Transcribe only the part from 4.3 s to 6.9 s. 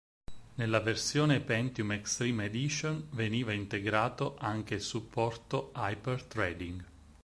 anche il supporto Hyper-Threading.